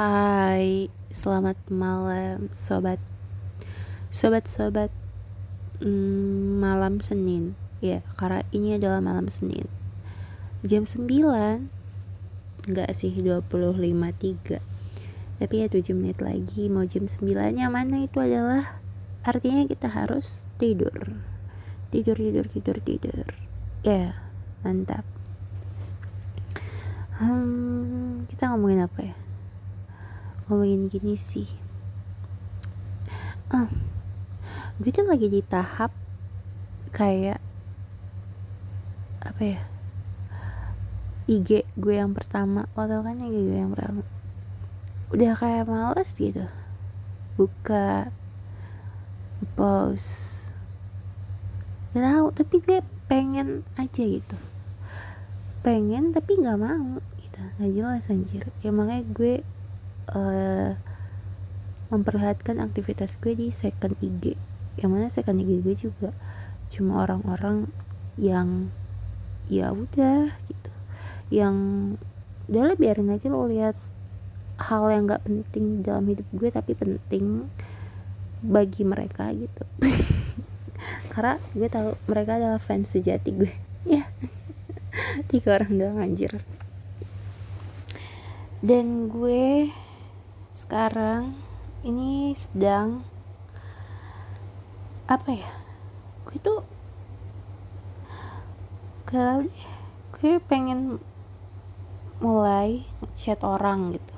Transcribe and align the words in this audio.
Hai, 0.00 0.88
selamat 1.12 1.60
malam 1.68 2.48
sobat. 2.56 2.96
Sobat-sobat 4.08 4.88
mm, 5.84 6.56
malam 6.56 7.04
Senin. 7.04 7.52
Ya, 7.84 8.00
karena 8.16 8.40
ini 8.48 8.80
adalah 8.80 9.04
malam 9.04 9.28
Senin. 9.28 9.68
Jam 10.64 10.88
9 10.88 11.04
Enggak 12.64 12.88
sih, 12.96 13.12
25.3 13.12 15.36
Tapi 15.36 15.54
ya 15.60 15.68
7 15.68 15.92
menit 15.92 16.24
lagi 16.24 16.72
Mau 16.72 16.88
jam 16.88 17.04
9 17.04 17.60
yang 17.60 17.68
mana 17.68 18.00
itu 18.00 18.24
adalah 18.24 18.80
Artinya 19.20 19.68
kita 19.68 19.92
harus 19.92 20.48
tidur. 20.56 21.20
Tidur, 21.92 22.16
tidur, 22.16 22.48
tidur, 22.48 22.80
tidur. 22.80 23.28
Ya, 23.84 24.16
mantap. 24.64 25.04
Hmm, 27.20 28.24
Kita 28.32 28.48
ngomongin 28.48 28.88
apa 28.88 29.00
ya 29.04 29.28
ngomongin 30.50 30.90
gini 30.90 31.14
sih. 31.14 31.46
Uh, 33.54 33.70
gue 34.82 34.90
tuh 34.90 35.06
lagi 35.06 35.30
di 35.30 35.46
tahap 35.46 35.94
kayak 36.90 37.38
apa 39.22 39.42
ya 39.46 39.62
IG 41.30 41.62
gue 41.78 41.94
yang 41.94 42.10
pertama. 42.10 42.66
Lo 42.74 42.90
tau 42.90 43.06
kan 43.06 43.14
IG 43.22 43.36
gue 43.46 43.58
yang 43.62 43.70
pertama? 43.70 44.02
Udah 45.14 45.38
kayak 45.38 45.70
males 45.70 46.10
gitu. 46.18 46.42
Buka 47.38 48.10
post. 49.54 50.50
Gak 51.94 52.02
tahu 52.02 52.26
tapi 52.34 52.54
gue 52.58 52.82
pengen 53.06 53.62
aja 53.78 54.02
gitu. 54.02 54.34
Pengen 55.62 56.10
tapi 56.10 56.42
nggak 56.42 56.58
mau 56.58 56.98
gitu. 57.22 57.38
Nggak 57.62 57.70
jelas 57.70 58.10
anjir. 58.10 58.42
Ya 58.66 58.74
makanya 58.74 59.06
gue 59.14 59.46
uh, 60.14 60.76
memperlihatkan 61.90 62.62
aktivitas 62.62 63.18
gue 63.18 63.34
di 63.34 63.48
second 63.50 63.98
IG 63.98 64.38
yang 64.78 64.94
mana 64.94 65.10
second 65.10 65.42
IG 65.42 65.60
gue 65.60 65.74
juga 65.74 66.10
cuma 66.70 67.02
orang-orang 67.02 67.68
yang 68.14 68.70
ya 69.50 69.74
udah 69.74 70.30
gitu. 70.46 70.70
Yang 71.28 71.56
udah 72.46 72.62
lah 72.70 72.76
biarin 72.78 73.10
aja 73.10 73.26
lo 73.28 73.50
lihat 73.50 73.74
hal 74.60 74.92
yang 74.92 75.08
gak 75.10 75.24
penting 75.26 75.82
dalam 75.82 76.06
hidup 76.06 76.26
gue 76.30 76.48
tapi 76.52 76.72
penting 76.78 77.50
bagi 78.40 78.86
mereka 78.86 79.28
gitu. 79.34 79.64
Karena 81.12 81.36
gue 81.52 81.68
tahu 81.68 81.98
mereka 82.06 82.38
adalah 82.38 82.60
fans 82.62 82.94
sejati 82.94 83.30
gue. 83.34 83.52
Ya. 83.80 84.04
Tiga 85.32 85.56
orang 85.56 85.80
doang 85.80 85.98
anjir. 86.04 86.44
Dan 88.60 89.08
gue 89.08 89.72
sekarang 90.60 91.40
ini 91.80 92.36
sedang 92.36 93.00
apa 95.08 95.32
ya 95.32 95.52
gue 96.28 96.36
tuh 96.36 96.60
kalau 99.08 99.48
gue 100.20 100.36
pengen 100.44 101.00
mulai 102.20 102.84
chat 103.16 103.40
orang 103.40 103.96
gitu. 103.96 104.16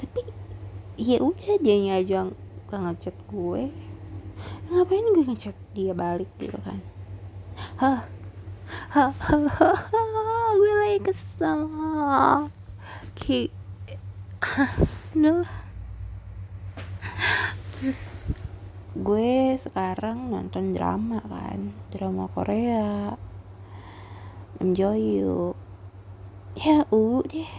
Tapi 0.00 0.20
ya 0.96 1.20
udah 1.20 1.60
dia 1.60 2.00
aja 2.00 2.32
gak 2.72 2.80
ngechat 2.80 3.16
gue. 3.28 3.68
Ngapain 4.72 5.06
gue 5.12 5.24
ngechat 5.36 5.56
dia 5.76 5.92
balik 5.92 6.32
gitu 6.40 6.56
kan? 6.64 6.80
Hah? 7.76 8.08
Hah? 8.90 9.12
Hah? 9.12 9.44
Hah? 9.52 9.78
Gue 10.56 10.72
lagi 10.80 11.00
kesel. 11.12 11.68
Kayak 13.14 13.52
Duh. 15.16 15.48
Terus 17.76 18.32
gue 18.96 19.56
sekarang 19.56 20.32
nonton 20.32 20.76
drama 20.76 21.20
kan 21.24 21.72
drama 21.92 22.28
Korea. 22.32 23.16
Enjoy 24.60 24.96
you 24.96 25.52
ya 26.56 26.88
udah 26.88 27.52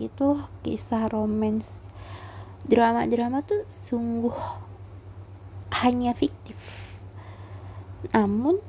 itu 0.00 0.28
kisah 0.64 1.08
romance. 1.12 1.76
Drama-drama 2.64 3.40
tuh 3.44 3.64
sungguh 3.72 4.36
hanya 5.80 6.12
fiktif. 6.12 6.56
Namun 8.12 8.60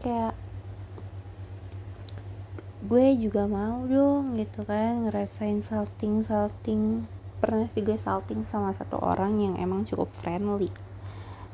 kayak 0.00 0.36
gue 2.86 3.18
juga 3.18 3.50
mau 3.50 3.82
dong 3.90 4.38
gitu 4.38 4.62
kan 4.62 5.10
ngerasain 5.10 5.58
salting 5.58 6.22
salting. 6.22 7.10
Pernah 7.42 7.66
sih 7.66 7.82
gue 7.82 7.98
salting 7.98 8.46
sama 8.46 8.70
satu 8.70 9.02
orang 9.02 9.42
yang 9.42 9.54
emang 9.58 9.82
cukup 9.82 10.06
friendly. 10.14 10.70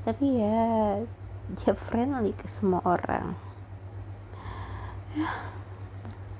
Tapi 0.05 0.45
ya 0.45 1.01
dia 1.57 1.73
friendly 1.73 2.37
ke 2.37 2.45
semua 2.45 2.85
orang. 2.85 3.33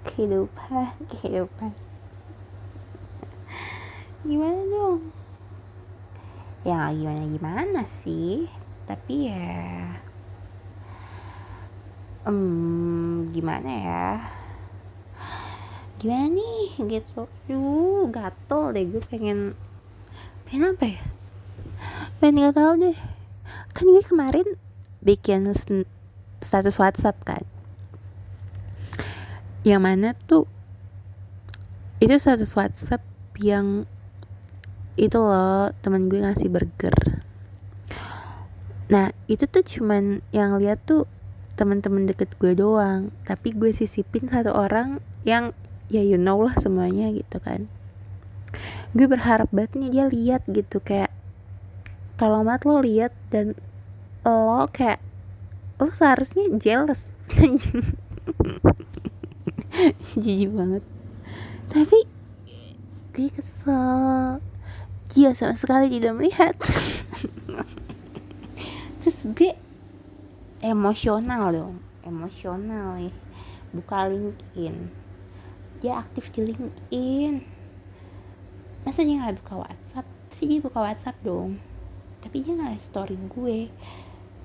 Kehidupan 0.05 0.93
kehidupan. 1.09 1.73
Gimana 4.29 4.61
dong? 4.69 5.01
Ya 6.69 6.93
gimana 6.93 7.25
gimana 7.33 7.81
sih? 7.89 8.45
Tapi 8.85 9.33
ya 9.33 9.57
um, 12.29 13.25
gimana 13.33 13.71
ya 13.73 14.07
gimana 16.03 16.35
nih 16.35 16.99
gitu. 16.99 17.31
Aduh 17.47 18.11
gatel 18.11 18.75
deh 18.75 18.85
gue 18.91 19.03
pengen 19.07 19.55
pengen 20.51 20.75
apa 20.75 20.99
ya? 20.99 21.03
Pengen 22.19 22.43
nggak 22.43 22.59
tahu 22.59 22.73
deh. 22.83 22.99
Kan 23.71 23.87
gue 23.87 24.03
kemarin 24.03 24.49
bikin 24.99 25.47
status 26.43 26.77
WhatsApp 26.83 27.23
kan. 27.23 27.47
Yang 29.63 29.83
mana 29.87 30.09
tuh 30.27 30.51
itu 32.03 32.19
status 32.19 32.51
WhatsApp 32.59 33.07
yang 33.39 33.87
itu 34.99 35.23
loh 35.23 35.71
temen 35.87 36.11
gue 36.11 36.19
ngasih 36.19 36.51
burger. 36.51 37.23
Nah 38.91 39.15
itu 39.31 39.47
tuh 39.47 39.63
cuman 39.63 40.19
yang 40.35 40.59
lihat 40.59 40.83
tuh 40.83 41.07
teman-teman 41.55 42.11
deket 42.11 42.35
gue 42.43 42.59
doang. 42.59 43.15
Tapi 43.23 43.55
gue 43.55 43.71
sisipin 43.71 44.27
satu 44.27 44.51
orang 44.51 44.99
yang 45.23 45.55
ya 45.93 46.01
you 46.01 46.17
know 46.17 46.41
lah 46.41 46.57
semuanya 46.57 47.13
gitu 47.13 47.37
kan. 47.37 47.69
Gue 48.97 49.05
berharap 49.05 49.53
banget 49.53 49.77
nih 49.77 49.91
dia 49.93 50.05
lihat 50.09 50.43
gitu 50.49 50.81
kayak 50.81 51.13
tolong 52.17 52.49
banget 52.49 52.63
lo 52.65 52.81
lihat 52.81 53.13
dan 53.29 53.53
lo 54.25 54.65
kayak 54.73 55.05
lo 55.77 55.93
seharusnya 55.93 56.49
jealous 56.57 57.13
jijik 60.17 60.49
banget. 60.57 60.85
Tapi 61.69 61.99
gue 63.13 63.29
kesel. 63.29 64.41
Dia 65.13 65.37
sama 65.37 65.53
sekali 65.61 65.93
tidak 65.93 66.17
melihat. 66.17 66.57
Terus 69.05 69.29
gue 69.37 69.53
emosional 70.65 71.53
dong 71.53 71.77
emosional 72.07 72.99
nih. 72.99 73.15
Buka 73.73 74.09
LinkedIn 74.11 75.02
dia 75.83 75.99
aktif 75.99 76.31
di 76.31 76.47
LinkedIn. 76.47 77.43
Masa 78.87 79.03
dia 79.03 79.19
nggak 79.19 79.43
buka 79.43 79.67
WhatsApp? 79.67 80.07
Sih 80.31 80.47
dia 80.47 80.63
buka 80.63 80.79
WhatsApp 80.79 81.19
dong? 81.27 81.59
Tapi 82.23 82.47
dia 82.47 82.55
nggak 82.55 82.79
story 82.79 83.19
gue. 83.19 83.67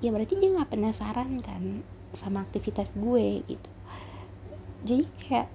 Ya 0.02 0.10
berarti 0.10 0.34
dia 0.34 0.50
nggak 0.50 0.74
penasaran 0.74 1.38
kan 1.38 1.86
sama 2.10 2.42
aktivitas 2.42 2.90
gue 2.98 3.46
gitu. 3.46 3.70
Jadi 4.82 5.04
kayak 5.22 5.48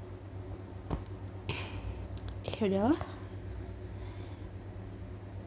ya 2.48 2.60
udahlah 2.64 3.02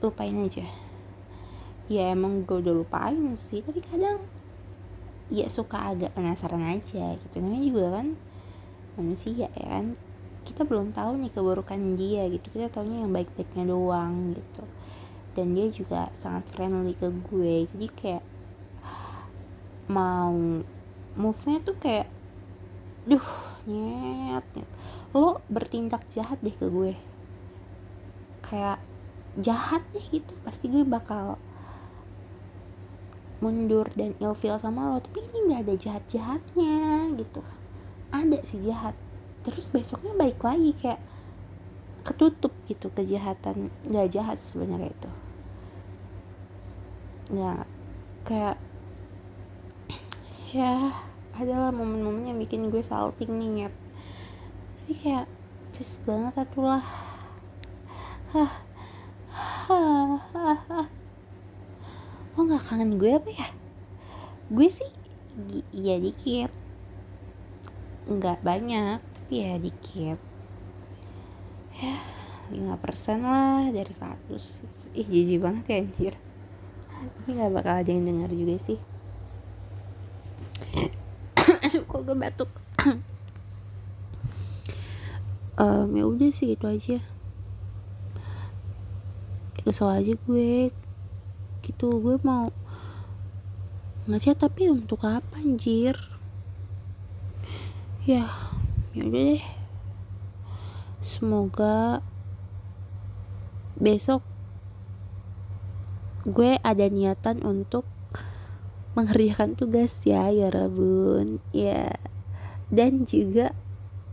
lupain 0.04 0.36
aja. 0.36 0.68
Ya 1.88 2.12
emang 2.12 2.44
gue 2.44 2.60
udah 2.60 2.76
lupain 2.76 3.32
sih 3.40 3.64
tapi 3.64 3.80
kadang 3.80 4.20
ya 5.32 5.48
suka 5.48 5.96
agak 5.96 6.12
penasaran 6.12 6.60
aja 6.60 7.16
gitu. 7.16 7.40
Namanya 7.40 7.64
juga 7.72 7.88
kan 8.04 8.08
manusia 9.00 9.48
ya 9.48 9.64
kan 9.64 9.96
kita 10.56 10.64
belum 10.72 10.96
tahu 10.96 11.20
nih 11.20 11.36
keburukan 11.36 12.00
dia 12.00 12.24
gitu. 12.32 12.48
Kita 12.48 12.72
taunya 12.72 13.04
yang 13.04 13.12
baik-baiknya 13.12 13.68
doang 13.68 14.32
gitu. 14.32 14.64
Dan 15.36 15.52
dia 15.52 15.68
juga 15.68 16.08
sangat 16.16 16.48
friendly 16.48 16.96
ke 16.96 17.12
gue. 17.12 17.68
Jadi 17.68 17.86
kayak 17.92 18.24
mau 19.92 20.32
move-nya 21.12 21.60
tuh 21.60 21.76
kayak 21.76 22.08
duh 23.04 23.20
nyet, 23.68 24.48
nyet. 24.56 24.70
Lo 25.12 25.44
bertindak 25.52 26.08
jahat 26.16 26.40
deh 26.40 26.56
ke 26.56 26.72
gue. 26.72 26.96
Kayak 28.40 28.80
jahat 29.36 29.84
deh 29.92 30.08
gitu. 30.08 30.32
Pasti 30.40 30.72
gue 30.72 30.88
bakal 30.88 31.36
mundur 33.44 33.92
dan 33.92 34.16
ilfil 34.24 34.56
sama 34.56 34.88
lo. 34.88 35.04
Tapi 35.04 35.20
ini 35.20 35.52
nggak 35.52 35.68
ada 35.68 35.74
jahat 35.76 36.04
jahatnya 36.08 37.12
gitu. 37.12 37.44
Ada 38.08 38.40
sih 38.48 38.64
jahat 38.64 38.96
terus 39.46 39.70
besoknya 39.70 40.10
baik 40.18 40.42
lagi 40.42 40.74
kayak 40.74 40.98
ketutup 42.02 42.50
gitu 42.66 42.90
kejahatan 42.90 43.70
nggak 43.86 44.10
jahat 44.10 44.38
sebenarnya 44.42 44.90
itu. 44.90 45.10
Ya 47.30 47.62
kayak 48.26 48.58
ya 50.50 50.90
adalah 51.38 51.70
momen-momen 51.70 52.26
yang 52.26 52.38
bikin 52.42 52.74
gue 52.74 52.82
salting 52.82 53.30
nih 53.38 53.70
tapi 54.82 54.92
kayak 54.98 55.26
please 55.70 55.98
banget 56.02 56.34
atulah 56.42 56.82
hah 58.34 58.52
hah 59.66 60.86
lo 62.34 62.40
nggak 62.42 62.62
kangen 62.66 62.98
gue 62.98 63.14
apa 63.14 63.30
ya? 63.30 63.48
Gue 64.50 64.70
sih 64.70 64.90
iya 65.74 65.98
dikit. 65.98 66.50
Nggak 68.06 68.42
banyak 68.46 69.15
tapi 69.26 69.42
ya 69.42 69.58
dikit. 69.58 70.22
Ya 71.82 71.98
lima 72.46 72.78
persen 72.78 73.26
lah 73.26 73.66
dari 73.74 73.90
100 73.90 74.30
ih 74.94 75.02
jijik 75.02 75.42
banget 75.42 75.64
ya 75.66 75.76
anjir. 75.82 76.14
Tapi 76.94 77.34
nggak 77.34 77.50
bakal 77.50 77.74
ada 77.82 77.90
yang 77.90 78.06
dengar 78.06 78.30
juga 78.30 78.54
sih. 78.54 78.78
Aduh 81.42 81.82
kok 81.90 82.06
gue 82.06 82.14
batuk. 82.14 82.46
Um, 85.58 85.90
ya 85.98 86.06
udah 86.06 86.30
sih 86.30 86.54
gitu 86.54 86.70
aja. 86.70 87.02
Kesel 89.58 89.90
aja 89.90 90.14
gue. 90.14 90.70
Gitu 91.66 91.86
gue 91.90 92.16
mau 92.22 92.54
ngechat 94.06 94.38
tapi 94.38 94.70
untuk 94.70 95.02
apa 95.02 95.42
anjir? 95.42 95.98
Ya 98.06 98.30
ya 98.96 99.04
udah 99.04 99.12
deh. 99.12 99.44
Semoga 101.04 102.00
besok 103.76 104.24
gue 106.24 106.56
ada 106.64 106.88
niatan 106.88 107.44
untuk 107.44 107.84
mengerjakan 108.96 109.52
tugas 109.52 109.92
ya 110.08 110.32
ya 110.32 110.48
Rabun. 110.48 111.44
Ya. 111.52 112.00
Dan 112.72 113.04
juga 113.04 113.52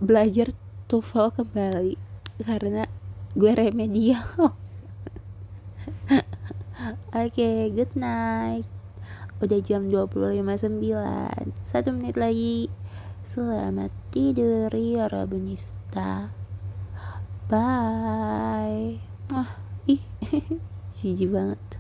belajar 0.03 0.51
TOEFL 0.91 1.31
kembali 1.39 1.95
karena 2.44 2.91
gue 3.39 3.51
remedial. 3.56 4.27
Oke 7.15 7.31
okay, 7.31 7.71
good 7.71 7.95
night. 7.95 8.68
Udah 9.39 9.63
jam 9.63 9.88
25.09 9.88 10.44
satu 11.63 11.95
menit 11.95 12.19
lagi 12.19 12.68
selamat 13.23 13.87
tidur 14.11 14.67
ya 14.75 15.07
Rabunista 15.07 16.27
bye. 17.47 18.99
Ah 19.31 19.63
ih 19.87 20.03
jijik 20.99 21.31
banget 21.31 21.72